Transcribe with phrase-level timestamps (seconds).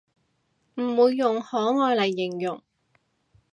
[0.77, 2.63] 唔會用可愛嚟形容